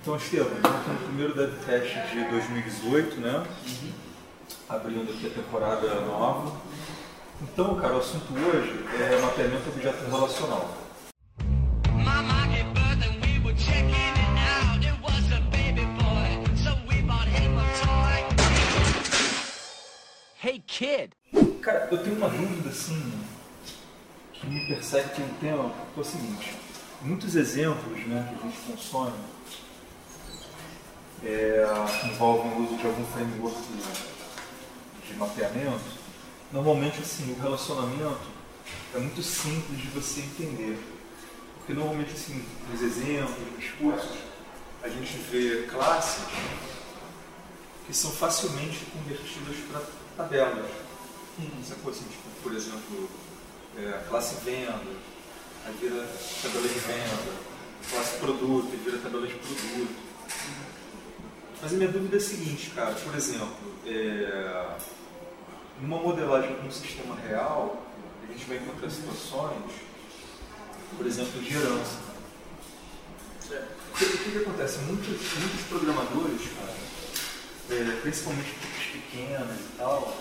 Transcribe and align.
Então, 0.00 0.14
Estevam, 0.14 0.52
estamos 0.54 0.86
no 0.86 1.06
primeiro 1.06 1.34
DevTest 1.34 1.92
de 2.12 2.24
2018, 2.30 3.16
né? 3.16 3.44
Uhum. 3.66 3.92
Abrindo 4.68 5.10
aqui 5.12 5.26
a 5.26 5.30
temporada 5.30 5.92
nova. 6.02 6.56
Então, 7.42 7.74
cara, 7.80 7.94
o 7.94 7.98
assunto 7.98 8.32
hoje 8.32 8.86
é 8.94 9.20
mapeamento 9.20 9.68
objeto 9.68 10.04
relacional. 10.08 10.72
Hey 20.40 20.62
kid! 20.64 21.10
Cara, 21.60 21.88
eu 21.90 21.98
tenho 21.98 22.16
uma 22.16 22.28
dúvida 22.28 22.68
assim 22.68 23.12
que 24.32 24.46
me 24.46 24.64
persegue 24.68 25.16
tem 25.16 25.24
um 25.24 25.34
tema, 25.40 25.70
que 25.92 25.98
é 25.98 26.00
o 26.00 26.04
seguinte, 26.04 26.56
muitos 27.02 27.34
exemplos 27.34 28.06
né, 28.06 28.32
que 28.38 28.46
a 28.46 28.48
gente 28.48 28.60
consome 28.60 29.18
é, 31.24 31.64
envolvem 32.04 32.52
o 32.52 32.64
uso 32.64 32.76
de 32.76 32.86
algum 32.86 33.04
framework 33.06 33.56
de, 33.60 35.08
de 35.08 35.18
mapeamento, 35.18 35.98
normalmente 36.52 37.00
assim, 37.00 37.32
o 37.32 37.42
relacionamento 37.42 38.38
é 38.94 38.98
muito 38.98 39.22
simples 39.22 39.80
de 39.80 39.88
você 39.88 40.20
entender. 40.20 40.78
Porque 41.58 41.72
normalmente 41.72 42.12
assim, 42.12 42.44
nos 42.70 42.82
exemplos, 42.82 43.36
nos 43.56 43.70
cursos, 43.72 44.18
a 44.82 44.88
gente 44.88 45.18
vê 45.30 45.66
classes 45.66 46.24
que 47.86 47.94
são 47.94 48.10
facilmente 48.10 48.84
convertidas 48.86 49.56
para 49.70 49.82
tabelas. 50.16 50.70
Hum, 51.38 51.62
sacou 51.66 51.90
assim, 51.90 52.04
tipo, 52.04 52.28
por 52.42 52.54
exemplo, 52.54 53.08
é, 53.76 53.88
a 53.90 54.08
classe 54.08 54.36
venda, 54.44 54.80
aí 55.64 55.74
vira 55.80 56.06
tabela 56.42 56.68
de 56.68 56.78
venda, 56.80 57.32
classe 57.90 58.18
produto, 58.18 58.68
aí 58.72 58.80
vira 58.84 58.98
tabela 58.98 59.26
de 59.26 59.34
produto. 59.34 60.07
Mas 61.60 61.72
a 61.72 61.76
minha 61.76 61.90
dúvida 61.90 62.16
é 62.16 62.18
a 62.18 62.22
seguinte, 62.22 62.70
cara, 62.70 62.92
por 62.92 63.14
exemplo, 63.14 63.48
é, 63.84 64.76
numa 65.80 65.98
modelagem 65.98 66.54
com 66.56 66.68
um 66.68 66.70
sistema 66.70 67.16
real, 67.16 67.84
a 68.22 68.32
gente 68.32 68.44
vai 68.44 68.58
encontrar 68.58 68.88
situações, 68.88 69.72
por 70.96 71.04
exemplo, 71.04 71.40
de 71.40 71.54
herança. 71.54 71.98
O 73.50 73.98
que, 73.98 74.30
que, 74.30 74.38
acontece? 74.38 74.78
Muitos, 74.80 75.08
muitos 75.08 75.62
programadores, 75.68 76.42
cara, 76.58 76.74
é, 77.70 78.00
principalmente 78.02 78.50
equipes 78.50 78.86
pequenas 78.92 79.58
e 79.58 79.76
tal. 79.76 80.16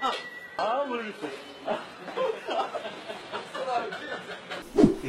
Ah, 0.00 0.12
ah 0.56 0.84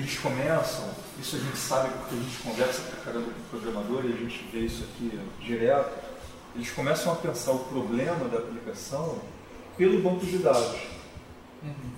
eles 0.08 0.20
começam, 0.20 0.90
isso 1.20 1.36
a 1.36 1.40
gente 1.40 1.58
sabe 1.58 1.90
porque 1.90 2.16
a 2.16 2.18
gente 2.18 2.38
conversa 2.42 2.82
pra 2.84 3.04
caramba 3.04 3.26
com 3.26 3.58
o 3.58 3.60
programador 3.60 4.06
e 4.06 4.14
a 4.14 4.16
gente 4.16 4.48
vê 4.54 4.60
isso 4.60 4.86
aqui 4.86 5.20
direto, 5.42 5.92
eles 6.56 6.72
começam 6.72 7.12
a 7.12 7.16
pensar 7.18 7.52
o 7.52 7.60
problema 7.66 8.30
da 8.30 8.38
aplicação 8.38 9.20
pelo 9.76 10.02
banco 10.02 10.26
de 10.26 10.38
dados. 10.38 10.80
Uhum. 11.62 11.92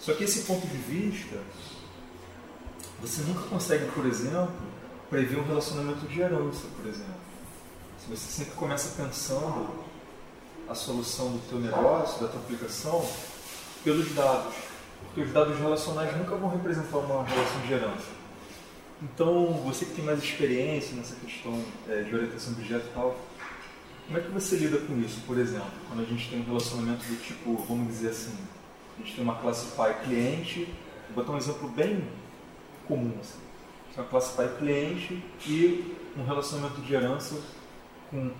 Só 0.00 0.14
que 0.14 0.24
esse 0.24 0.44
ponto 0.44 0.66
de 0.66 0.78
vista, 0.78 1.36
você 3.02 3.20
nunca 3.22 3.42
consegue, 3.48 3.84
por 3.92 4.06
exemplo, 4.06 4.50
prever 5.10 5.40
um 5.40 5.46
relacionamento 5.46 6.06
de 6.06 6.20
herança, 6.22 6.62
por 6.74 6.88
exemplo. 6.88 7.20
Se 7.98 8.08
você 8.08 8.32
sempre 8.32 8.54
começa 8.54 8.94
pensando 8.96 9.84
a 10.66 10.74
solução 10.74 11.32
do 11.32 11.48
teu 11.50 11.60
negócio, 11.60 12.22
da 12.22 12.28
tua 12.28 12.40
aplicação, 12.40 13.06
pelos 13.84 14.10
dados 14.14 14.69
porque 15.06 15.22
os 15.22 15.32
dados 15.32 15.58
relacionais 15.58 16.16
nunca 16.16 16.36
vão 16.36 16.50
representar 16.50 16.98
uma 16.98 17.24
relação 17.24 17.60
de 17.66 17.72
herança. 17.72 18.20
Então, 19.02 19.52
você 19.64 19.86
que 19.86 19.92
tem 19.92 20.04
mais 20.04 20.22
experiência 20.22 20.94
nessa 20.94 21.16
questão 21.16 21.58
é, 21.88 22.02
de 22.02 22.14
orientação 22.14 22.52
de 22.52 22.60
objeto 22.60 22.86
e 22.90 22.94
tal, 22.94 23.16
como 24.06 24.18
é 24.18 24.20
que 24.20 24.30
você 24.30 24.56
lida 24.56 24.78
com 24.78 24.98
isso, 25.00 25.20
por 25.26 25.38
exemplo, 25.38 25.70
quando 25.88 26.02
a 26.02 26.04
gente 26.04 26.28
tem 26.28 26.40
um 26.40 26.44
relacionamento 26.44 27.06
do 27.06 27.16
tipo, 27.22 27.56
vamos 27.68 27.88
dizer 27.88 28.10
assim, 28.10 28.36
a 28.98 29.02
gente 29.02 29.14
tem 29.14 29.24
uma 29.24 29.36
classe 29.36 29.74
pai 29.76 30.02
cliente, 30.02 30.68
vou 31.14 31.24
botar 31.24 31.32
um 31.32 31.38
exemplo 31.38 31.68
bem 31.68 32.04
comum, 32.86 33.12
assim. 33.20 33.38
uma 33.96 34.06
classe 34.06 34.36
pai 34.36 34.52
cliente 34.58 35.22
e 35.46 35.96
um 36.18 36.24
relacionamento 36.24 36.80
de 36.82 36.92
herança 36.92 37.36
com 38.10 38.30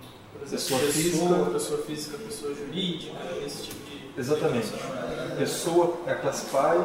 pessoa, 0.41 0.81
pessoa 0.81 0.93
física, 0.93 1.53
pessoa 1.53 1.83
física, 1.85 2.19
pessoa 2.19 2.55
jurídica, 2.55 3.17
esse 3.47 3.63
tipo 3.63 3.91
de 3.91 4.09
Exatamente. 4.21 4.69
Pessoa 5.39 5.99
é 6.07 6.13
a 6.13 6.17
classe 6.17 6.51
pai 6.51 6.77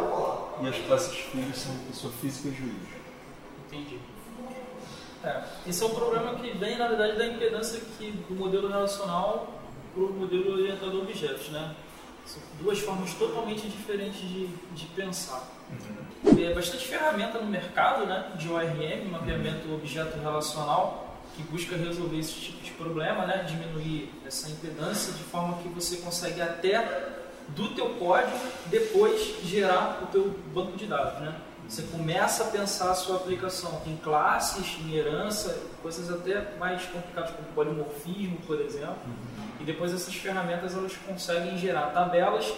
e 0.62 0.68
as 0.70 0.78
classes 0.86 1.18
filhos 1.18 1.58
são 1.58 1.76
pessoa 1.90 2.14
física 2.22 2.48
e 2.48 2.54
jurídica. 2.54 2.96
Entendi. 3.68 4.00
É, 5.22 5.44
esse 5.68 5.84
é 5.84 5.86
um 5.86 5.94
problema 5.94 6.36
que 6.36 6.50
vem, 6.58 6.78
na 6.78 6.88
verdade, 6.88 7.18
da 7.18 7.28
impedância 7.28 7.82
que, 7.98 8.12
do 8.12 8.36
modelo 8.36 8.70
relacional 8.70 9.54
para 9.94 10.04
o 10.04 10.14
modelo 10.14 10.54
orientado 10.54 10.98
a 10.98 11.02
objetos, 11.02 11.50
né? 11.50 11.76
São 12.26 12.42
duas 12.62 12.80
formas 12.80 13.14
totalmente 13.16 13.68
diferentes 13.68 14.22
de, 14.22 14.48
de 14.48 14.86
pensar. 14.96 15.46
Uhum. 15.70 16.42
É 16.42 16.54
bastante 16.54 16.88
ferramenta 16.88 17.40
no 17.40 17.48
mercado, 17.48 18.06
né? 18.06 18.32
De 18.38 18.50
ORM, 18.50 19.12
mapeamento 19.12 19.68
uhum. 19.68 19.76
objeto 19.76 20.18
relacional, 20.20 21.18
que 21.36 21.44
busca 21.44 21.76
resolver 21.76 22.18
esse 22.18 22.34
tipo 22.34 22.64
de 22.64 22.72
problema, 22.72 23.26
né? 23.26 23.44
Diminuir 23.44 24.10
essa 24.26 24.50
impedância 24.50 25.12
de 25.12 25.24
forma 25.24 25.58
que 25.58 25.68
você 25.68 25.98
consegue 25.98 26.42
até 26.42 27.25
do 27.50 27.70
teu 27.76 27.90
código 27.96 28.38
depois 28.68 29.42
gerar 29.44 30.00
o 30.04 30.08
teu 30.08 30.40
banco 30.54 30.78
de 30.78 30.86
dados, 30.86 31.20
né? 31.20 31.36
Você 31.68 31.82
começa 31.84 32.44
a 32.44 32.48
pensar 32.48 32.92
a 32.92 32.96
sua 32.96 33.16
aplicação 33.16 33.82
em 33.88 33.98
classes, 33.98 34.78
em 34.86 34.94
herança, 34.94 35.60
coisas 35.82 36.12
até 36.12 36.56
mais 36.58 36.84
complicadas 36.86 37.32
como 37.32 37.48
polimorfismo, 37.56 38.38
por 38.46 38.62
exemplo. 38.62 38.98
Uhum. 39.06 39.48
E 39.60 39.64
depois 39.64 39.92
essas 39.92 40.14
ferramentas 40.14 40.76
elas 40.76 40.94
conseguem 41.08 41.58
gerar 41.58 41.88
tabelas 41.88 42.54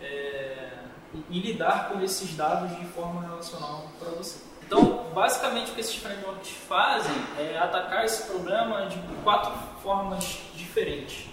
é, 0.00 0.78
e, 1.12 1.38
e 1.38 1.40
lidar 1.40 1.88
com 1.88 2.00
esses 2.02 2.36
dados 2.36 2.76
de 2.78 2.84
forma 2.86 3.22
relacional 3.22 3.88
para 3.98 4.10
você. 4.10 4.38
Então, 4.64 5.10
basicamente 5.12 5.72
o 5.72 5.74
que 5.74 5.80
esses 5.80 5.96
frameworks 5.96 6.50
fazem 6.68 7.14
é 7.38 7.58
atacar 7.58 8.04
esse 8.04 8.28
problema 8.28 8.86
de 8.86 8.96
quatro 9.24 9.52
formas 9.82 10.38
diferentes. 10.54 11.28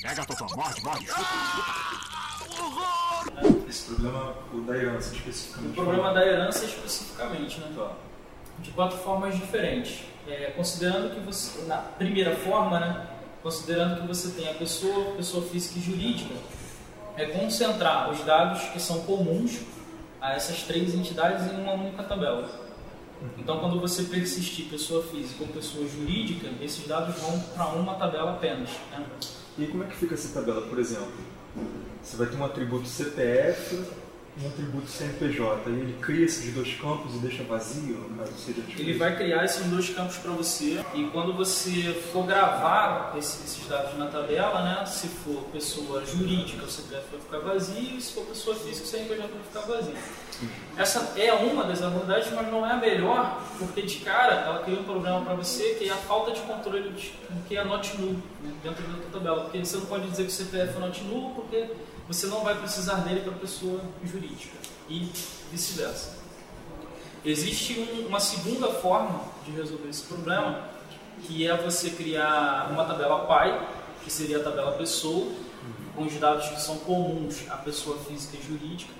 Pega, 0.00 0.24
morde, 0.54 0.82
morde, 0.82 1.06
chupa. 2.56 3.66
Esse 3.68 3.94
problema, 3.94 4.34
o 4.52 4.60
da 4.60 4.76
herança 4.76 5.14
especificamente. 5.14 5.70
O 5.70 5.74
problema 5.74 6.14
da 6.14 6.26
herança 6.26 6.64
especificamente, 6.64 7.60
né? 7.60 7.72
Tá. 7.76 7.92
De 8.58 8.70
quatro 8.70 8.98
formas 8.98 9.34
diferentes. 9.34 10.04
É, 10.26 10.52
considerando 10.56 11.14
que 11.14 11.20
você, 11.20 11.62
na 11.66 11.76
primeira 11.76 12.34
forma, 12.36 12.80
né? 12.80 13.06
Considerando 13.42 14.00
que 14.00 14.06
você 14.06 14.30
tem 14.30 14.50
a 14.50 14.54
pessoa, 14.54 15.14
pessoa 15.16 15.46
física 15.46 15.78
e 15.78 15.82
jurídica, 15.82 16.34
é 17.16 17.26
concentrar 17.26 18.10
os 18.10 18.24
dados 18.24 18.62
que 18.70 18.80
são 18.80 19.00
comuns 19.02 19.60
a 20.20 20.32
essas 20.32 20.62
três 20.62 20.94
entidades 20.94 21.46
em 21.52 21.60
uma 21.60 21.74
única 21.74 22.02
tabela. 22.02 22.66
Então, 23.38 23.60
quando 23.60 23.80
você 23.80 24.02
persistir 24.04 24.66
pessoa 24.66 25.02
física 25.02 25.42
ou 25.42 25.48
pessoa 25.48 25.86
jurídica, 25.88 26.48
esses 26.60 26.86
dados 26.86 27.18
vão 27.20 27.38
para 27.54 27.66
uma 27.68 27.94
tabela 27.94 28.32
apenas. 28.32 28.70
Né? 28.90 29.06
E 29.58 29.66
como 29.66 29.84
é 29.84 29.86
que 29.86 29.96
fica 29.96 30.14
essa 30.14 30.38
tabela, 30.38 30.62
por 30.62 30.78
exemplo? 30.78 31.14
Você 32.02 32.16
vai 32.16 32.26
ter 32.28 32.36
um 32.36 32.44
atributo 32.44 32.86
CPF 32.86 33.84
um 34.42 34.48
atributo 34.48 34.88
CNPJ. 34.88 35.70
E 35.70 35.72
ele 35.72 35.98
cria 36.00 36.26
esses 36.26 36.52
dois 36.52 36.74
campos 36.74 37.14
e 37.14 37.18
deixa 37.18 37.42
vazio, 37.44 38.10
seja 38.36 38.62
Ele 38.78 38.94
vai 38.94 39.16
criar 39.16 39.44
esses 39.44 39.64
dois 39.66 39.88
campos 39.90 40.16
para 40.18 40.32
você 40.32 40.84
e 40.94 41.04
quando 41.04 41.32
você 41.32 41.94
for 42.12 42.26
gravar 42.26 43.14
esses 43.16 43.66
dados 43.66 43.98
na 43.98 44.06
tabela, 44.06 44.62
né, 44.62 44.84
se 44.86 45.08
for 45.08 45.42
pessoa 45.52 46.04
jurídica, 46.04 46.64
o 46.64 46.70
CPF 46.70 47.04
vai 47.12 47.20
ficar 47.20 47.38
vazio, 47.38 47.96
e 47.96 48.00
se 48.00 48.12
for 48.12 48.24
pessoa 48.26 48.56
física, 48.56 48.84
o 48.84 48.88
CNPJ 48.88 49.28
vai 49.28 49.42
ficar 49.42 49.60
vazio. 49.72 49.94
Essa 50.76 51.18
é 51.18 51.32
uma 51.32 51.64
das 51.64 51.82
abordagens, 51.82 52.34
mas 52.34 52.50
não 52.50 52.66
é 52.66 52.72
a 52.72 52.76
melhor, 52.76 53.42
porque 53.58 53.82
de 53.82 53.98
cara 54.00 54.34
ela 54.34 54.58
cria 54.62 54.78
um 54.78 54.84
problema 54.84 55.22
para 55.22 55.34
você 55.34 55.74
que 55.74 55.88
é 55.88 55.92
a 55.92 55.96
falta 55.96 56.32
de 56.32 56.40
controle 56.42 56.90
de, 56.90 57.12
que 57.48 57.56
é 57.56 57.64
not 57.64 57.96
null 57.98 58.16
né, 58.42 58.52
dentro 58.62 58.82
da 58.86 59.10
tabela. 59.10 59.44
Porque 59.44 59.64
você 59.64 59.78
não 59.78 59.86
pode 59.86 60.08
dizer 60.10 60.24
que 60.24 60.28
o 60.28 60.32
CPF 60.32 60.76
é 60.76 60.80
not 60.80 61.02
null, 61.04 61.30
porque 61.30 61.70
você 62.08 62.26
não 62.26 62.44
vai 62.44 62.54
precisar 62.56 62.96
dele 62.96 63.20
para 63.20 63.32
pessoa 63.32 63.80
jurídica 64.04 64.56
e 64.88 65.10
vice-versa. 65.50 66.16
Existe 67.24 67.80
um, 67.80 68.06
uma 68.06 68.20
segunda 68.20 68.68
forma 68.70 69.20
de 69.44 69.50
resolver 69.50 69.88
esse 69.88 70.02
problema, 70.02 70.68
que 71.24 71.46
é 71.46 71.56
você 71.56 71.90
criar 71.90 72.68
uma 72.70 72.84
tabela 72.84 73.26
pai, 73.26 73.68
que 74.04 74.12
seria 74.12 74.38
a 74.38 74.42
tabela 74.44 74.72
pessoa, 74.72 75.32
com 75.96 76.04
os 76.04 76.14
dados 76.14 76.48
que 76.48 76.60
são 76.60 76.78
comuns 76.78 77.42
à 77.50 77.56
pessoa 77.56 77.98
física 77.98 78.36
e 78.36 78.46
jurídica, 78.46 78.92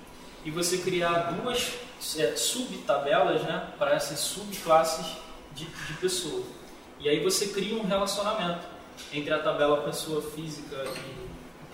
e 0.45 0.51
você 0.51 0.79
criar 0.79 1.33
duas 1.33 1.75
é, 2.17 2.35
subtabelas 2.35 3.43
né, 3.43 3.69
para 3.79 3.93
essas 3.93 4.19
subclasses 4.19 5.07
de, 5.55 5.65
de 5.65 5.93
pessoa. 6.01 6.43
E 6.99 7.09
aí 7.09 7.23
você 7.23 7.49
cria 7.49 7.77
um 7.77 7.85
relacionamento 7.85 8.67
entre 9.13 9.33
a 9.33 9.39
tabela 9.39 9.83
pessoa 9.83 10.23
física 10.23 10.77
e 10.85 11.27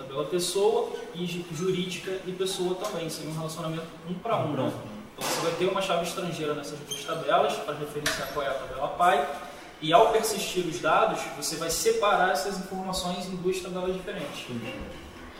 tabela 0.02 0.24
pessoa 0.24 0.90
e 1.14 1.44
jurídica 1.52 2.20
e 2.26 2.32
pessoa 2.32 2.74
também. 2.74 3.08
Seria 3.08 3.30
um 3.30 3.34
relacionamento 3.34 3.86
um 4.08 4.14
para 4.14 4.36
um. 4.38 4.52
Né? 4.52 4.72
Então 5.16 5.28
você 5.28 5.40
vai 5.40 5.52
ter 5.52 5.66
uma 5.66 5.82
chave 5.82 6.04
estrangeira 6.04 6.54
nessas 6.54 6.78
duas 6.78 7.04
tabelas 7.04 7.54
para 7.54 7.74
referenciar 7.74 8.32
qual 8.32 8.44
é 8.44 8.48
a 8.48 8.54
tabela 8.54 8.88
pai 8.88 9.28
e 9.82 9.92
ao 9.92 10.12
persistir 10.12 10.64
os 10.64 10.80
dados, 10.80 11.20
você 11.36 11.56
vai 11.56 11.68
separar 11.68 12.30
essas 12.30 12.56
informações 12.56 13.26
em 13.26 13.34
duas 13.34 13.60
tabelas 13.60 13.92
diferentes. 13.92 14.46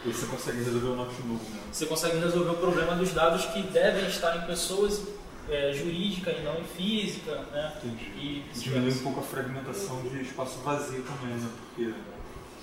E 0.04 0.12
você 0.12 0.26
consegue 0.26 0.64
resolver 0.64 0.88
o 0.88 0.96
nosso 0.96 1.22
novo, 1.22 1.44
né? 1.48 1.60
Você 1.70 1.86
consegue 1.86 2.18
resolver 2.18 2.50
o 2.50 2.56
problema 2.56 2.96
dos 2.96 3.12
dados 3.12 3.44
que 3.46 3.62
devem 3.62 4.04
estar 4.08 4.36
em 4.36 4.40
pessoas 4.40 5.00
é, 5.48 5.72
jurídica 5.72 6.32
e 6.32 6.42
não 6.42 6.58
em 6.58 6.64
física, 6.64 7.36
né? 7.52 7.72
Entendi. 7.84 8.04
E 8.16 8.44
diminui 8.52 8.92
um 8.92 8.98
pouco 8.98 9.20
a 9.20 9.22
fragmentação 9.22 10.02
de 10.02 10.22
espaço 10.22 10.58
vazio 10.58 11.04
também, 11.04 11.36
né? 11.36 11.48
Porque 11.68 11.94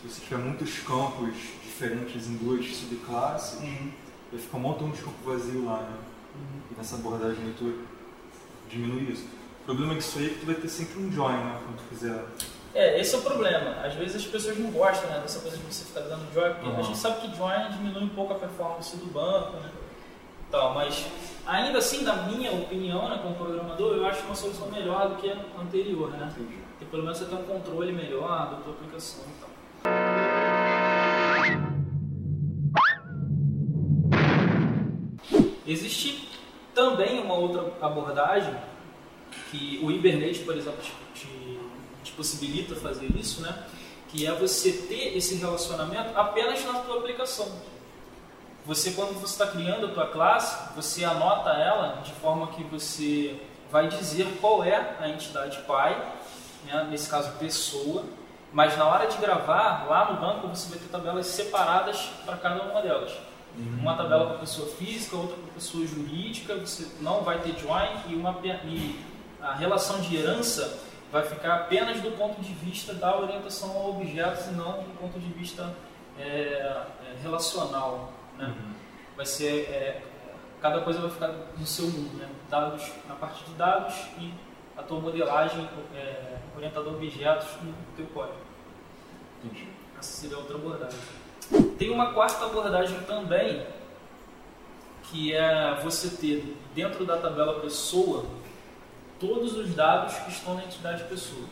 se 0.01 0.09
você 0.09 0.21
tiver 0.21 0.37
muitos 0.37 0.79
campos 0.79 1.33
diferentes 1.83 2.27
em 2.27 2.35
duas 2.35 2.65
subclasses, 2.75 3.59
Uhum. 3.61 3.91
vai 4.31 4.41
ficar 4.41 4.57
um 4.57 4.59
montão 4.59 4.89
de 4.89 5.01
campo 5.01 5.15
vazio 5.25 5.65
lá, 5.65 5.77
né? 5.77 5.97
Uhum. 6.35 6.61
E 6.71 6.77
nessa 6.77 6.95
abordagem 6.95 7.41
aí 7.45 7.55
tu 7.57 7.73
diminui 8.69 9.11
isso. 9.13 9.25
O 9.61 9.65
problema 9.65 9.95
disso 9.95 10.19
aí 10.19 10.25
é 10.25 10.29
que 10.29 10.39
tu 10.39 10.45
vai 10.45 10.55
ter 10.55 10.67
sempre 10.67 10.99
um 11.01 11.11
join, 11.11 11.31
né? 11.33 11.59
Quando 11.63 11.77
tu 11.77 11.83
quiser. 11.89 12.25
É, 12.75 12.99
esse 12.99 13.15
é 13.15 13.17
o 13.17 13.21
problema. 13.21 13.71
Às 13.83 13.93
vezes 13.95 14.17
as 14.17 14.25
pessoas 14.25 14.57
não 14.59 14.69
gostam 14.71 15.09
né, 15.09 15.19
dessa 15.19 15.39
coisa 15.39 15.57
de 15.57 15.63
você 15.63 15.85
ficar 15.85 16.01
dando 16.01 16.31
join, 16.33 16.53
porque 16.53 16.67
Uhum. 16.69 16.79
a 16.79 16.81
gente 16.81 16.97
sabe 16.97 17.21
que 17.21 17.37
join 17.37 17.69
diminui 17.71 18.03
um 18.03 18.09
pouco 18.09 18.33
a 18.33 18.35
performance 18.35 18.95
do 18.97 19.05
banco, 19.07 19.53
né? 19.57 19.69
Tal, 20.51 20.73
mas 20.73 21.05
ainda 21.45 21.77
assim, 21.77 22.03
na 22.03 22.15
minha 22.23 22.51
opinião, 22.51 23.07
né, 23.09 23.19
como 23.21 23.35
programador, 23.35 23.95
eu 23.95 24.05
acho 24.05 24.23
uma 24.25 24.35
solução 24.35 24.69
melhor 24.71 25.09
do 25.09 25.15
que 25.15 25.29
a 25.29 25.37
anterior, 25.61 26.09
né? 26.11 26.29
Entendi. 26.35 26.57
Porque 26.71 26.85
pelo 26.85 27.03
menos 27.03 27.17
você 27.19 27.25
tem 27.25 27.37
um 27.37 27.43
controle 27.43 27.91
melhor 27.91 28.49
da 28.51 28.57
tua 28.57 28.73
aplicação 28.73 29.23
e 29.25 29.39
tal. 29.39 29.49
Existe 35.69 36.27
também 36.74 37.19
uma 37.19 37.36
outra 37.36 37.71
abordagem 37.81 38.56
que 39.51 39.80
o 39.83 39.92
Hibernate, 39.92 40.39
por 40.39 40.56
exemplo, 40.57 40.81
te, 41.13 41.19
te- 42.04 42.12
possibilita 42.13 42.75
fazer 42.75 43.07
isso, 43.16 43.42
né? 43.42 43.63
Que 44.10 44.25
é 44.25 44.31
você 44.33 44.71
ter 44.74 45.16
esse 45.16 45.36
relacionamento 45.36 46.18
apenas 46.18 46.66
na 46.66 46.74
tua 46.80 46.98
aplicação. 46.98 47.50
Você, 48.66 48.92
quando 48.92 49.13
você 49.13 49.33
está 49.42 49.48
criando 49.48 49.86
a 49.86 49.89
tua 49.92 50.07
classe, 50.07 50.75
você 50.75 51.06
anota 51.06 51.51
ela 51.51 52.01
de 52.04 52.12
forma 52.13 52.48
que 52.48 52.63
você 52.63 53.39
vai 53.71 53.88
dizer 53.88 54.27
qual 54.42 54.63
é 54.63 54.98
a 55.00 55.07
entidade 55.07 55.60
pai, 55.60 55.95
né? 56.66 56.88
nesse 56.89 57.10
caso 57.10 57.31
pessoa, 57.38 58.04
mas 58.51 58.75
na 58.77 58.86
hora 58.86 59.07
de 59.07 59.18
gravar, 59.18 59.86
lá 59.88 60.12
no 60.12 60.19
banco, 60.19 60.48
você 60.48 60.69
vai 60.69 60.80
ter 60.80 60.88
tabelas 60.89 61.27
separadas 61.27 62.10
para 62.25 62.36
cada 62.38 62.63
uma 62.63 62.81
delas. 62.81 63.12
Uma 63.57 63.95
tabela 63.95 64.27
para 64.27 64.37
pessoa 64.39 64.69
física, 64.69 65.17
outra 65.17 65.35
para 65.35 65.53
pessoa 65.53 65.85
jurídica, 65.85 66.55
você 66.55 66.87
não 67.01 67.21
vai 67.21 67.39
ter 67.39 67.57
join 67.57 67.89
e, 68.07 68.15
uma, 68.15 68.39
e 68.43 68.99
a 69.41 69.53
relação 69.53 69.99
de 69.99 70.15
herança 70.15 70.79
vai 71.11 71.23
ficar 71.23 71.55
apenas 71.55 72.01
do 72.01 72.11
ponto 72.11 72.41
de 72.41 72.53
vista 72.53 72.93
da 72.93 73.19
orientação 73.19 73.71
a 73.71 73.87
objetos 73.87 74.47
e 74.47 74.51
não 74.51 74.83
do 74.83 74.97
ponto 74.99 75.19
de 75.19 75.27
vista 75.33 75.75
é, 76.17 76.23
é, 76.23 76.85
relacional. 77.21 78.13
Né? 78.37 78.53
Vai 79.15 79.25
ser 79.25 79.63
é, 79.69 80.01
cada 80.61 80.81
coisa 80.81 80.99
vai 80.99 81.09
ficar 81.09 81.33
no 81.57 81.65
seu 81.65 81.87
mundo, 81.87 82.17
né? 82.17 82.29
dados 82.49 82.91
na 83.07 83.15
parte 83.15 83.43
de 83.45 83.53
dados 83.53 83.95
e 84.19 84.33
a 84.77 84.83
tua 84.83 84.99
modelagem 84.99 85.67
é, 85.95 86.37
orientada 86.55 86.89
a 86.89 86.93
objetos 86.93 87.47
no 87.61 87.73
teu 87.95 88.05
código. 88.07 88.37
Entendi. 89.43 89.67
Essa 89.97 90.21
seria 90.21 90.37
outra 90.37 90.55
abordagem. 90.55 90.99
Tem 91.79 91.89
uma 91.89 92.11
quarta 92.11 92.43
abordagem 92.43 92.99
também, 93.03 93.65
que 95.03 95.33
é 95.33 95.79
você 95.81 96.09
ter 96.09 96.57
dentro 96.75 97.05
da 97.05 97.15
tabela 97.15 97.61
pessoa 97.61 98.25
todos 99.17 99.55
os 99.55 99.73
dados 99.73 100.13
que 100.15 100.29
estão 100.29 100.55
na 100.55 100.65
entidade 100.65 101.05
pessoa. 101.05 101.45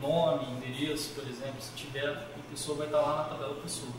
Nome, 0.00 0.46
endereço, 0.52 1.10
por 1.14 1.24
exemplo, 1.24 1.60
se 1.60 1.72
tiver, 1.72 2.08
a 2.08 2.50
pessoa 2.50 2.78
vai 2.78 2.86
estar 2.86 3.00
lá 3.00 3.16
na 3.16 3.24
tabela 3.24 3.54
pessoa. 3.60 3.90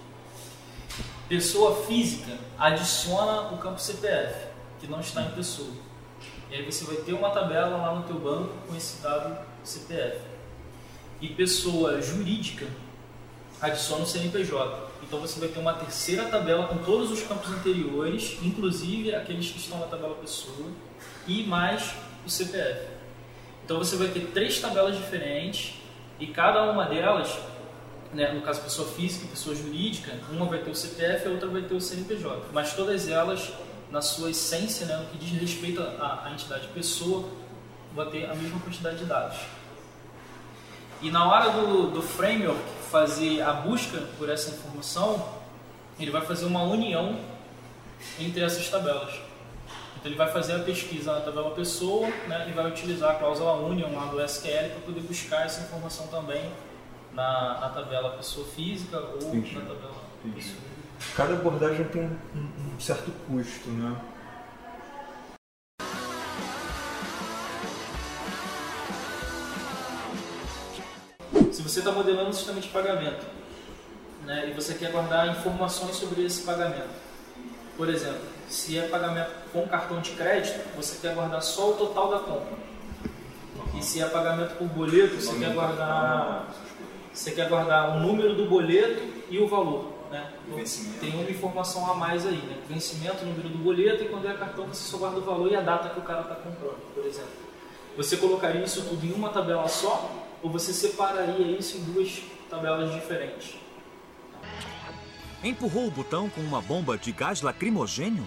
Pessoa 1.28 1.86
física 1.86 2.38
adiciona 2.58 3.54
o 3.54 3.58
campo 3.58 3.82
CPF, 3.82 4.48
que 4.80 4.88
não 4.88 5.02
está 5.02 5.24
em 5.24 5.32
pessoa. 5.32 5.74
E 6.50 6.56
aí 6.56 6.64
você 6.64 6.86
vai 6.86 6.96
ter 6.96 7.12
uma 7.12 7.32
tabela 7.32 7.76
lá 7.76 7.94
no 7.94 8.04
teu 8.04 8.18
banco 8.18 8.54
com 8.66 8.74
esse 8.78 9.02
dado 9.02 9.38
CPF. 9.62 10.22
E 11.20 11.28
pessoa 11.28 12.02
jurídica 12.02 12.66
adiciona 13.60 14.04
o 14.04 14.08
CNPJ. 14.08 14.87
Então 15.04 15.20
você 15.20 15.40
vai 15.40 15.50
ter 15.50 15.60
uma 15.60 15.74
terceira 15.74 16.26
tabela 16.26 16.68
com 16.68 16.78
todos 16.80 17.12
os 17.12 17.22
campos 17.24 17.50
anteriores, 17.52 18.38
inclusive 18.42 19.14
aqueles 19.16 19.50
que 19.50 19.58
estão 19.58 19.80
na 19.80 19.86
tabela 19.86 20.16
pessoa, 20.16 20.70
e 21.28 21.44
mais 21.44 21.94
o 22.26 22.30
CPF. 22.30 22.88
Então 23.64 23.78
você 23.78 23.96
vai 23.96 24.08
ter 24.08 24.28
três 24.28 24.60
tabelas 24.60 24.96
diferentes 24.96 25.76
e 26.20 26.28
cada 26.28 26.64
uma 26.72 26.86
delas, 26.86 27.38
né, 28.14 28.32
no 28.32 28.42
caso 28.42 28.62
pessoa 28.62 28.88
física 28.88 29.26
e 29.26 29.28
pessoa 29.28 29.56
jurídica, 29.56 30.14
uma 30.32 30.46
vai 30.46 30.60
ter 30.60 30.72
o 30.72 30.76
CPF 30.76 31.26
e 31.26 31.28
a 31.28 31.32
outra 31.32 31.48
vai 31.50 31.62
ter 31.62 31.74
o 31.74 31.82
CNPJ. 31.82 32.48
Mas 32.54 32.74
todas 32.74 33.08
elas, 33.08 33.52
na 33.92 34.02
sua 34.02 34.32
essência, 34.32 34.86
né, 34.86 34.98
no 34.98 35.06
que 35.06 35.18
diz 35.18 35.40
respeito 35.40 35.82
à, 35.82 36.24
à 36.26 36.32
entidade 36.32 36.68
pessoa, 36.70 37.28
vão 37.94 38.10
ter 38.10 38.30
a 38.30 38.36
mesma 38.36 38.60
quantidade 38.60 38.98
de 38.98 39.06
dados. 39.06 39.38
E 41.02 41.12
na 41.12 41.28
hora 41.28 41.52
do, 41.52 41.92
do 41.92 42.02
framework 42.02 42.60
fazer 42.92 43.42
a 43.42 43.54
busca 43.54 44.02
por 44.18 44.30
essa 44.30 44.52
informação, 44.52 45.28
ele 46.00 46.12
vai 46.12 46.22
fazer 46.22 46.46
uma 46.46 46.64
união 46.64 47.20
entre 48.20 48.44
essas 48.44 48.70
tabelas. 48.70 49.12
Então 49.96 50.12
ele 50.12 50.16
vai 50.16 50.32
fazer 50.32 50.54
a 50.56 50.60
pesquisa 50.60 51.14
na 51.14 51.22
tabela 51.22 51.52
pessoa 51.52 52.08
né, 52.28 52.48
e 52.50 52.52
vai 52.52 52.68
utilizar 52.68 53.12
a 53.12 53.16
cláusula 53.16 53.54
union 53.54 53.92
lá 53.96 54.06
do 54.06 54.22
SQL 54.24 54.70
para 54.72 54.80
poder 54.86 55.02
buscar 55.02 55.46
essa 55.46 55.62
informação 55.62 56.08
também 56.08 56.52
na, 57.14 57.60
na 57.60 57.70
tabela 57.70 58.12
pessoa 58.12 58.46
física 58.48 59.00
ou 59.00 59.18
Entendi. 59.36 59.56
na 59.56 59.62
tabela 59.62 59.96
Entendi. 60.24 60.36
pessoa. 60.46 60.62
Cada 61.16 61.34
abordagem 61.34 61.86
tem 61.86 62.04
um, 62.04 62.18
um- 62.36 62.76
um 62.76 62.80
certo 62.80 63.12
custo, 63.28 63.70
né? 63.70 63.96
Você 71.78 71.82
está 71.82 71.92
modelando 71.92 72.30
um 72.30 72.34
sistema 72.34 72.60
de 72.60 72.70
pagamento 72.70 73.24
né, 74.26 74.50
e 74.50 74.54
você 74.54 74.74
quer 74.74 74.92
guardar 74.92 75.30
informações 75.30 75.96
sobre 75.96 76.26
esse 76.26 76.42
pagamento, 76.42 76.90
por 77.78 77.88
exemplo, 77.88 78.22
se 78.50 78.80
é 78.80 78.88
pagamento 78.88 79.30
com 79.54 79.68
cartão 79.68 80.02
de 80.02 80.12
crédito, 80.12 80.60
você 80.76 80.98
quer 81.00 81.14
guardar 81.14 81.42
só 81.44 81.70
o 81.70 81.74
total 81.74 82.10
da 82.10 82.20
compra. 82.20 82.58
E 83.78 83.84
se 83.84 84.02
é 84.02 84.08
pagamento 84.08 84.58
por 84.58 84.68
boleto, 84.70 85.22
você 85.22 85.38
quer 85.38 85.54
guardar, 85.54 86.52
você 87.14 87.32
quer 87.32 87.48
guardar 87.48 87.96
o 87.96 88.00
número 88.00 88.34
do 88.34 88.46
boleto 88.46 89.04
e 89.30 89.38
o 89.38 89.48
valor. 89.48 89.94
Né? 90.10 90.34
Tem 91.00 91.14
uma 91.14 91.30
informação 91.30 91.92
a 91.92 91.94
mais 91.94 92.26
aí, 92.26 92.38
né? 92.38 92.58
Vencimento, 92.68 93.24
número 93.24 93.50
do 93.50 93.58
boleto 93.60 94.04
e 94.04 94.08
quando 94.08 94.28
é 94.28 94.34
cartão 94.34 94.66
você 94.66 94.90
só 94.90 94.98
guarda 94.98 95.20
o 95.20 95.22
valor 95.22 95.52
e 95.52 95.56
a 95.56 95.62
data 95.62 95.90
que 95.90 96.00
o 96.00 96.04
cara 96.04 96.22
está 96.22 96.36
comprando, 96.36 96.82
por 96.96 97.06
exemplo. 97.06 97.30
Você 97.96 98.18
colocaria 98.18 98.64
isso 98.64 98.82
tudo 98.84 99.06
em 99.06 99.12
uma 99.12 99.30
tabela 99.30 99.68
só 99.68 100.27
ou 100.42 100.50
você 100.50 100.74
separaria 100.74 101.58
isso 101.58 101.78
em 101.78 101.84
duas 101.84 102.22
tabelas 102.50 102.94
diferentes? 102.94 103.56
Empurrou 105.44 105.88
o 105.88 105.92
botão 105.92 106.30
com 106.30 106.42
uma 106.42 106.62
bomba 106.62 106.98
de 106.98 107.12
gás 107.12 107.42
lacrimogênio? 107.42 108.26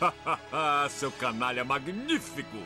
Seu 0.90 1.12
canalha 1.12 1.64
magnífico! 1.64 2.56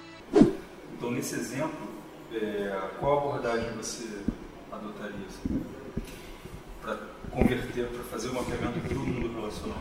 Então, 0.97 1.11
nesse 1.11 1.35
exemplo, 1.35 1.89
é, 2.33 2.91
qual 3.01 3.19
abordagem 3.19 3.73
você 3.73 4.23
adotaria 4.71 5.27
para 6.81 6.99
converter, 7.31 7.89
para 7.89 8.05
fazer 8.05 8.29
o 8.29 8.35
mapeamento 8.35 8.81
para 8.81 8.97
o 8.97 9.01
mundo 9.01 9.41
relacional? 9.41 9.79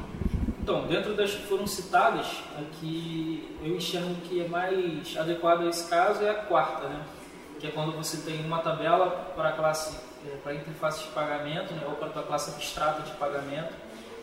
Então, 0.62 0.88
dentro 0.88 1.14
das 1.14 1.32
que 1.32 1.46
foram 1.46 1.68
citadas, 1.68 2.26
a 2.58 2.64
que 2.80 3.58
eu 3.62 3.76
enxergo 3.76 4.16
que 4.22 4.42
é 4.42 4.48
mais 4.48 5.16
adequada 5.18 5.64
a 5.64 5.70
esse 5.70 5.90
caso 5.90 6.24
é 6.24 6.30
a 6.30 6.36
quarta, 6.36 6.88
né? 6.88 7.06
Que 7.64 7.70
é 7.70 7.72
quando 7.72 7.94
você 7.94 8.18
tem 8.30 8.46
uma 8.46 8.60
tabela 8.60 9.32
para 9.38 9.48
a 9.48 9.52
classe, 9.54 9.96
é, 10.28 10.36
para 10.44 10.54
interface 10.54 11.06
de 11.06 11.12
pagamento, 11.12 11.74
né? 11.74 11.84
ou 11.88 11.96
para 11.96 12.08
a 12.08 12.10
tua 12.10 12.24
classe 12.24 12.52
abstrata 12.52 13.04
de 13.04 13.12
pagamento, 13.12 13.74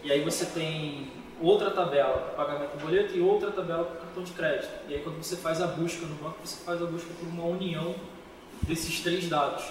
e 0.05 0.13
aí 0.13 0.23
você 0.23 0.45
tem 0.45 1.11
outra 1.41 1.71
tabela 1.71 2.19
para 2.19 2.45
pagamento 2.45 2.77
do 2.77 2.85
boleto 2.85 3.17
e 3.17 3.21
outra 3.23 3.51
tabela 3.51 3.85
para 3.85 4.01
cartão 4.01 4.25
de 4.25 4.33
crédito. 4.33 4.71
E 4.91 4.95
aí 4.95 5.01
quando 5.01 5.17
você 5.25 5.37
faz 5.37 5.63
a 5.63 5.69
busca 5.69 6.05
no 6.05 6.17
banco, 6.17 6.37
você 6.45 6.63
faz 6.63 6.83
a 6.83 6.85
busca 6.85 7.09
por 7.19 7.27
uma 7.29 7.45
união 7.45 7.95
desses 8.61 9.01
três 9.01 9.27
dados. 9.27 9.65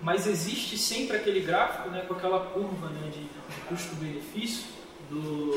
Mas 0.00 0.26
existe 0.26 0.78
sempre 0.78 1.18
aquele 1.18 1.40
gráfico 1.40 1.90
né, 1.90 2.06
com 2.08 2.14
aquela 2.14 2.40
curva 2.40 2.88
né, 2.88 3.10
de, 3.10 3.20
de 3.20 3.60
custo-benefício 3.68 4.64
do, 5.10 5.50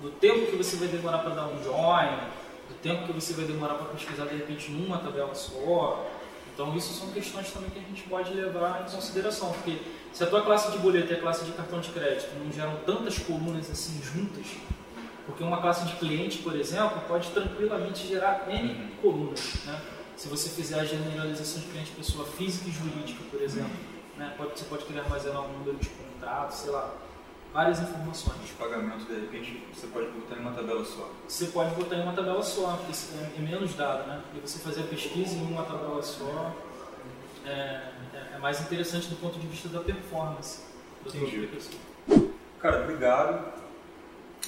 do 0.00 0.10
tempo 0.20 0.46
que 0.46 0.54
você 0.54 0.76
vai 0.76 0.86
demorar 0.86 1.18
para 1.18 1.34
dar 1.34 1.46
um 1.48 1.60
join, 1.64 2.16
do 2.68 2.74
tempo 2.80 3.04
que 3.04 3.12
você 3.12 3.32
vai 3.32 3.46
demorar 3.46 3.74
para 3.74 3.86
pesquisar 3.86 4.26
de 4.26 4.36
repente 4.36 4.70
numa 4.70 4.98
tabela 4.98 5.34
só. 5.34 6.08
Então 6.56 6.74
isso 6.74 6.94
são 6.94 7.10
questões 7.10 7.50
também 7.50 7.68
que 7.68 7.78
a 7.78 7.82
gente 7.82 8.02
pode 8.04 8.32
levar 8.32 8.80
em 8.88 8.90
consideração, 8.90 9.52
porque 9.52 9.76
se 10.10 10.24
a 10.24 10.26
tua 10.26 10.40
classe 10.40 10.72
de 10.72 10.78
boleto 10.78 11.12
e 11.12 11.16
a 11.16 11.20
classe 11.20 11.44
de 11.44 11.52
cartão 11.52 11.80
de 11.80 11.90
crédito 11.90 12.30
não 12.42 12.50
geram 12.50 12.76
tantas 12.86 13.18
colunas 13.18 13.70
assim 13.70 14.00
juntas, 14.02 14.46
Porque 15.26 15.42
uma 15.42 15.60
classe 15.60 15.84
de 15.84 15.96
cliente, 15.96 16.38
por 16.38 16.54
exemplo, 16.54 17.00
pode 17.08 17.28
tranquilamente 17.30 18.06
gerar 18.06 18.46
N 18.48 18.72
Uhum. 18.72 18.88
colunas. 19.02 19.54
Né? 19.66 19.80
Se 20.16 20.28
você 20.28 20.48
fizer 20.48 20.78
a 20.80 20.84
generalização 20.84 21.60
de 21.60 21.66
cliente 21.66 21.90
pessoa 21.90 22.24
física 22.24 22.68
e 22.68 22.72
jurídica, 22.72 23.22
por 23.30 23.42
exemplo, 23.42 23.76
né? 24.16 24.32
pode, 24.38 24.56
você 24.58 24.64
pode 24.66 24.84
querer 24.84 25.00
armazenar 25.00 25.42
um 25.42 25.52
número 25.58 25.76
de 25.78 25.88
contratos, 25.90 26.58
sei 26.58 26.70
lá, 26.70 26.94
várias 27.52 27.80
informações. 27.80 28.36
Os 28.44 28.50
pagamentos, 28.52 29.06
de 29.06 29.14
repente, 29.14 29.62
você 29.74 29.86
pode 29.88 30.06
botar 30.08 30.36
em 30.36 30.40
uma 30.40 30.52
tabela 30.52 30.84
só. 30.84 31.10
Você 31.28 31.46
pode 31.46 31.74
botar 31.74 31.96
em 31.96 32.02
uma 32.02 32.12
tabela 32.12 32.42
só, 32.42 32.76
porque 32.76 32.92
é 32.92 33.32
é 33.38 33.40
menos 33.40 33.74
dado, 33.74 34.06
né? 34.06 34.22
E 34.34 34.40
você 34.40 34.58
fazer 34.58 34.82
a 34.82 34.86
pesquisa 34.86 35.36
em 35.36 35.46
uma 35.52 35.64
tabela 35.64 36.02
só 36.02 36.54
é, 37.44 37.50
é- 37.50 38.32
é 38.34 38.38
mais 38.38 38.60
interessante 38.60 39.08
do 39.08 39.16
ponto 39.16 39.38
de 39.38 39.46
vista 39.46 39.68
da 39.68 39.80
performance 39.80 40.60
Entendi. 41.06 41.48
Cara, 42.60 42.82
obrigado. 42.82 43.52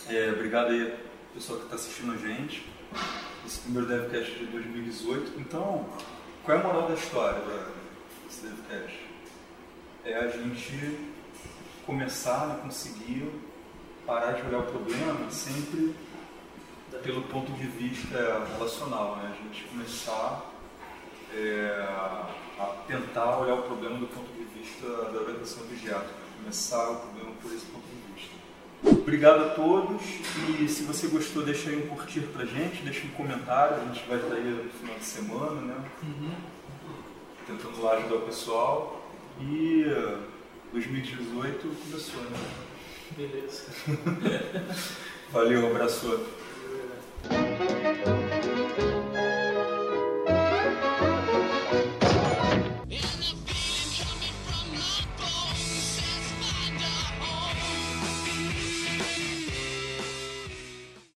É, 0.09 0.31
obrigado 0.33 0.71
aí, 0.71 0.95
pessoal 1.35 1.59
que 1.61 1.64
está 1.67 1.76
assistindo 1.76 2.12
a 2.12 2.17
gente. 2.17 2.67
Esse 3.47 3.61
primeiro 3.61 3.87
DevCast 3.87 4.35
de 4.38 4.47
2018. 4.47 5.38
Então, 5.38 5.88
qual 6.45 6.59
é 6.59 6.61
a 6.61 6.64
moral 6.64 6.88
da 6.88 6.95
história 6.95 7.40
desse 8.26 8.40
DevCast? 8.47 8.99
É 10.05 10.17
a 10.17 10.28
gente 10.28 11.08
começar 11.88 12.50
a 12.50 12.54
conseguir 12.57 13.33
parar 14.07 14.33
de 14.33 14.47
olhar 14.47 14.59
o 14.59 14.64
problema 14.64 15.30
sempre 15.30 15.95
pelo 17.02 17.23
ponto 17.23 17.50
de 17.52 17.66
vista 17.66 18.47
relacional, 18.52 19.16
né? 19.16 19.33
A 19.33 19.42
gente 19.42 19.64
começar 19.64 20.52
é, 21.35 21.88
a 22.59 22.66
tentar 22.87 23.38
olhar 23.38 23.54
o 23.54 23.62
problema 23.62 23.97
do 23.97 24.07
ponto 24.07 24.30
de 24.35 24.45
vista 24.61 24.87
da 24.87 25.18
orientação 25.18 25.62
objeto, 25.62 26.11
começar 26.37 26.90
o 26.90 26.97
problema 26.97 27.30
por 27.40 27.54
esse 27.54 27.64
ponto 27.64 27.85
de 27.87 28.12
vista. 28.12 29.00
Obrigado 29.00 29.45
a 29.45 29.49
todos 29.54 30.02
e 30.61 30.68
se 30.68 30.83
você 30.83 31.07
gostou, 31.07 31.42
deixa 31.42 31.71
aí 31.71 31.83
um 31.83 31.88
curtir 31.88 32.21
pra 32.21 32.45
gente, 32.45 32.83
deixa 32.83 33.07
um 33.07 33.11
comentário, 33.12 33.76
a 33.76 33.85
gente 33.87 34.07
vai 34.07 34.18
estar 34.18 34.35
aí 34.35 34.45
no 34.45 34.71
final 34.71 34.99
de 34.99 35.04
semana, 35.07 35.61
né? 35.62 35.85
Tentando 37.47 37.80
lá 37.80 37.95
ajudar 37.95 38.16
o 38.16 38.21
pessoal. 38.26 39.02
E 39.40 39.87
2018 40.78 41.68
começou, 41.90 42.23
né? 42.23 42.38
Beleza. 43.16 43.64
Valeu, 45.32 45.64
um 45.64 45.70
abraço. 45.70 46.20